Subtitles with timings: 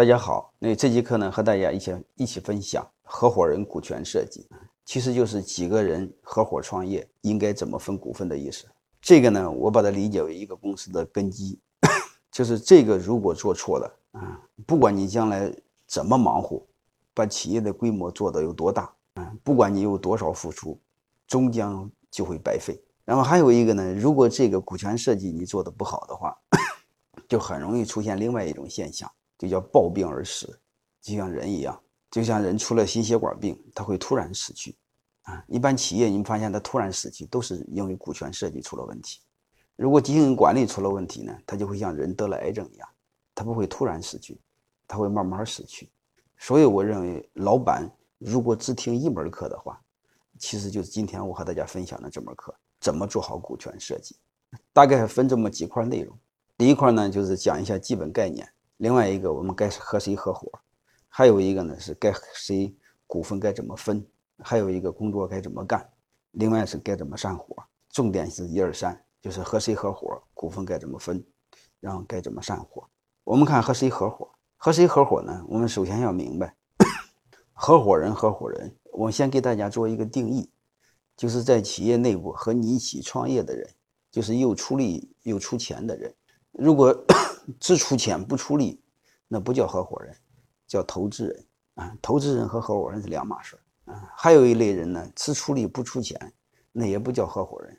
[0.00, 4.48] 大家好，那这节课呢，和大家一起一起分享合伙人股权设计，
[4.82, 8.64] 其实就是几个人合伙创业应该怎么分股份的意思。
[9.02, 11.60] 这个呢，我把它理解为一个公司的根基，
[12.32, 15.52] 就是这个如果做错了啊，不管你将来
[15.86, 16.62] 怎么忙活，
[17.12, 20.80] 把企业的规模做得有多大啊，不管你有多少付出，
[21.26, 22.82] 终将就会白费。
[23.04, 26.34] 然后还有一个呢，如果这个股权设计你做的不好的话，
[27.28, 29.06] 就很容易出现另外一种现象。
[29.40, 30.60] 就叫暴病而死，
[31.00, 31.80] 就像人一样，
[32.10, 34.76] 就像人出了心血管病，他会突然死去，
[35.22, 39.18] 啊，一般企业你们发现他突然死去，都是因为股权设计出了问题。
[39.76, 42.86] 如果经营管理出了问题呢，他就会像人得了癌症一样，
[43.34, 44.38] 他不会突然死去，
[44.86, 45.88] 他会慢慢死去。
[46.36, 49.80] 所以我认为，老板如果只听一门课的话，
[50.38, 54.16] 其实就是今天我和大家分享的这门课，怎么做好股权设计，
[54.74, 56.14] 大概分这么几块内容。
[56.58, 58.46] 第一块呢，就是讲一下基本概念。
[58.80, 60.50] 另外一个，我们该和谁合伙？
[61.06, 62.74] 还有一个呢，是该谁
[63.06, 64.02] 股份该怎么分？
[64.38, 65.86] 还有一个工作该怎么干？
[66.30, 67.54] 另外是该怎么散伙？
[67.90, 71.22] 重点是一二三，就是和谁合伙，股份该怎么分，
[71.78, 72.88] 然后该怎么散伙。
[73.22, 74.30] 我们看和谁合伙？
[74.56, 75.44] 和谁合伙呢？
[75.46, 76.56] 我们首先要明白，
[77.52, 80.50] 合伙人，合伙人，我先给大家做一个定义，
[81.18, 83.68] 就是在企业内部和你一起创业的人，
[84.10, 86.14] 就是又出力又出钱的人。
[86.52, 87.04] 如果
[87.58, 88.80] 只出钱不出力，
[89.26, 90.14] 那不叫合伙人，
[90.66, 91.96] 叫投资人啊。
[92.02, 94.10] 投资人和合伙人是两码事啊。
[94.16, 96.32] 还有一类人呢，只出力不出钱，
[96.72, 97.76] 那也不叫合伙人，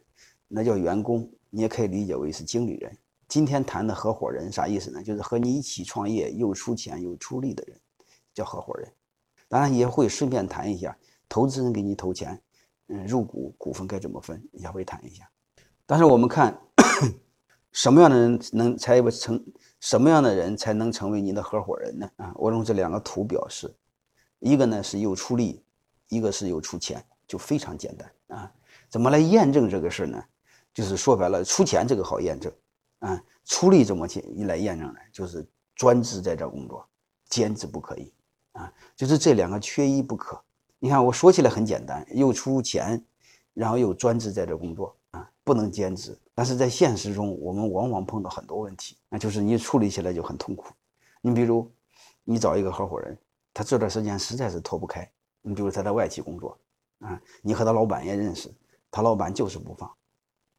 [0.47, 1.31] 那叫员工。
[1.49, 2.97] 你也可以理解为是经理人。
[3.27, 5.03] 今天谈的合伙人啥意思呢？
[5.03, 7.80] 就是和你一起创业又出钱又出力的人，
[8.33, 8.92] 叫合伙人。
[9.47, 12.42] 当然也会顺便谈一下，投资人给你投钱，
[12.88, 15.30] 嗯，入股股份该怎么分，也会谈一下。
[15.86, 16.58] 但是我们看。
[17.72, 19.44] 什么样的人能才不成？
[19.80, 22.08] 什么样的人才能成为你的合伙人呢？
[22.17, 23.73] 啊，我用这两个图表示，
[24.38, 25.64] 一个呢是又出力，
[26.08, 28.52] 一个是又出钱，就非常简单啊。
[28.89, 30.23] 怎么来验证这个事呢？
[30.71, 32.54] 就是说白了，出钱这个好验证
[32.99, 34.99] 啊，出力怎么去一来验证呢？
[35.11, 35.43] 就是
[35.76, 36.88] 专职在这工作，
[37.27, 38.14] 兼职不可以
[38.52, 40.39] 啊，就是这两个缺一不可。
[40.77, 43.03] 你看我说起来很简单，又出钱，
[43.55, 46.15] 然后又专职在这工作啊，不能兼职。
[46.41, 50.73] 但是在现实中，我们往往碰到很多问题，那就是你处理起来就很痛苦。
[51.21, 51.71] 你比如，
[52.23, 53.15] 你找一个合伙人，
[53.53, 55.07] 他这段时间实在是脱不开。
[55.43, 56.57] 你比如他在外企工作，
[56.97, 58.52] 啊，你和他老板也认识，
[58.89, 59.93] 他老板就是不放，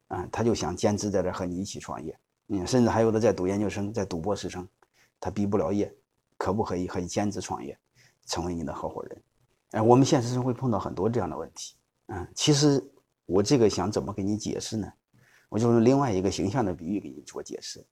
[0.07, 2.17] 啊，他就想兼职在这和你一起创业。
[2.47, 4.65] 嗯，甚至还有的在读研究生，在读博士生，
[5.19, 5.93] 他毕不了业，
[6.37, 7.77] 可不可以和你兼职创业，
[8.25, 9.21] 成为你的合伙人？
[9.71, 11.75] 哎，我们现实中会碰到很多这样的问题。
[12.05, 12.81] 嗯，其实
[13.25, 14.89] 我这个想怎么给你解释呢？
[15.53, 17.85] 我就用另外一个形象的比喻给你做解释，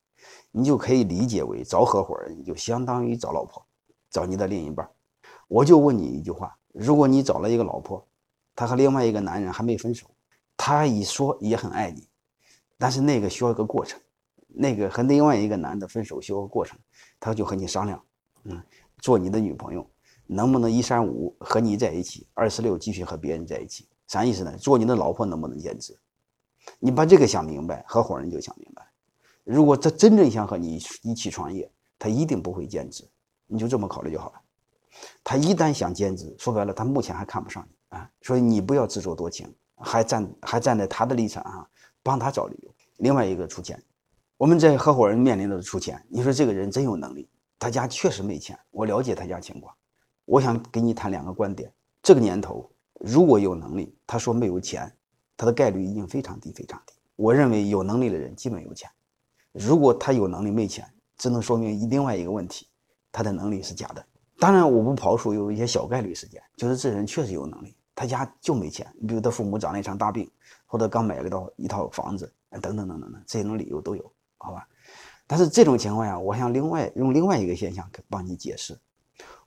[0.50, 3.64] 你就可以理解为找合伙人就相当于找老婆，
[4.10, 4.90] 找你的另一半。
[5.48, 8.04] 我就问你一句话：如果你找了一个老婆，
[8.56, 10.08] 她和另外一个男人还没分手，
[10.58, 12.08] 她一说也很爱你，
[12.80, 14.02] 但是那个需要一个过程，
[14.48, 16.80] 那个和另外一个男的分手需要过程，
[17.20, 18.04] 他就和你商量，
[18.46, 18.60] 嗯，
[18.98, 19.88] 做你的女朋友，
[20.26, 23.88] 能不能一三五和你在一起，二十六继续和别人在一起？
[24.08, 24.58] 啥意思呢？
[24.58, 25.96] 做你的老婆能不能兼职？
[26.80, 28.88] 你把这个想明白，合伙人就想明白。
[29.44, 33.08] 如果他真正想和你一起创业，他一定不会兼职。
[33.48, 34.42] 你就这么考虑就好了。
[35.24, 38.10] 他一旦想兼职，说白了，他目前还看不上你啊。
[38.22, 41.68] 所以你不要自作多情，还站还站在他的立场上
[42.04, 42.74] 帮他找理由。
[42.98, 43.82] 另外一个出钱，
[44.38, 46.02] 我们在合伙人面临的出钱。
[46.10, 47.28] 你说这个人真有能力，
[47.58, 48.58] 他家确实没钱。
[48.70, 49.74] 我了解他家情况，
[50.26, 51.74] 我想给你谈两个观点。
[52.04, 52.70] 这个年头，
[53.00, 54.92] 如果有能力，他说没有钱。
[55.42, 56.94] 他的概率已经非常低，非常低。
[57.16, 58.88] 我认为有能力的人基本有钱。
[59.52, 60.88] 如果他有能力没钱，
[61.18, 62.68] 只能说明另外一个问题，
[63.12, 64.06] 他的能力是假的。
[64.38, 68.86] 当然，我不刨除有一些小概率事件，就是这人确实有能力，他家就没钱。
[69.00, 70.30] 你比如他父母长了一场大病，
[70.68, 74.68] 或者刚买了一套一套房子，等等等等等，这种理由都有，好吧？
[75.26, 78.78] 但是这种情况下，我想另外用另外一个现象帮你解释。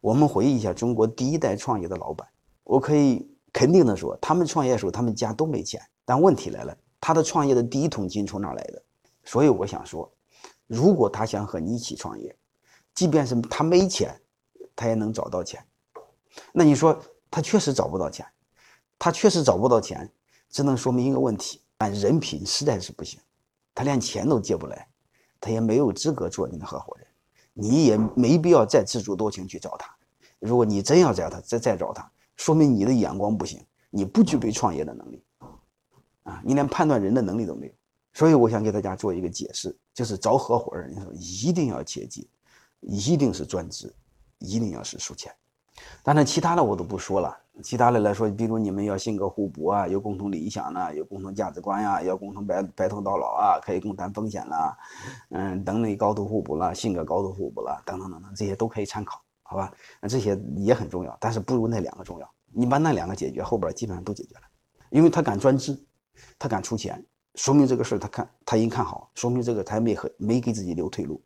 [0.00, 2.26] 我们回忆一下中国第一代创业的老板，
[2.64, 3.32] 我可以。
[3.54, 5.80] 肯定的说，他们创业的时候，他们家都没钱。
[6.04, 8.82] 但问题来了，他的创业的第一桶金从哪来的？
[9.24, 10.12] 所以我想说，
[10.66, 12.36] 如果他想和你一起创业，
[12.94, 14.20] 即便是他没钱，
[14.74, 15.64] 他也能找到钱。
[16.52, 18.26] 那你说他确实找不到钱，
[18.98, 20.10] 他确实找不到钱，
[20.50, 23.20] 只能说明一个问题：但人品实在是不行，
[23.72, 24.88] 他连钱都借不来，
[25.40, 27.06] 他也没有资格做你的合伙人。
[27.52, 29.88] 你也没必要再自作多情去找他。
[30.40, 32.10] 如果你真要找他，再再找他。
[32.36, 35.22] 说明你的眼光不行，你不具备创业的能力，
[36.24, 37.72] 啊，你连判断人的能力都没有。
[38.12, 42.28] 所以我想给大家做一个解释，就是找合伙人的时候一定要切记，
[42.80, 43.92] 一定是专职，
[44.38, 45.34] 一定要是输钱。
[46.04, 47.36] 当然，其他的我都不说了。
[47.62, 54.76] 其他的来说，比如你们要性格互补啊，有共同理想呢，有共同价值观呀，要共同白白头到老啊，可以共担风险啦，
[55.30, 59.72] 嗯，能力高度互补了，性格高度互补了，等等等等，这些都可以参考，好吧？
[60.00, 62.28] 那这些也很重要，但是不如那两个重要。
[62.52, 64.42] 你把那两个解决，后边基本上都解决了。
[64.90, 65.78] 因为他敢专制，
[66.38, 67.04] 他敢出钱，
[67.34, 71.22] 说明这个事儿他看他已经看好，说明这个他没和没给自己留退路，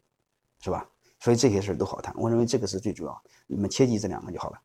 [0.60, 0.88] 是吧？
[1.20, 2.14] 所以这些事儿都好谈。
[2.16, 4.58] 我认为这个是最主要，你们切记这两个就好了。